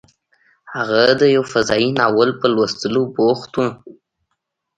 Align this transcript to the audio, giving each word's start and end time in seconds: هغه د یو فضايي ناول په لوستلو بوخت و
هغه 0.73 1.01
د 1.21 1.21
یو 1.35 1.43
فضايي 1.53 1.89
ناول 1.99 2.29
په 2.39 2.47
لوستلو 2.53 3.03
بوخت 3.15 3.51
و 3.57 3.61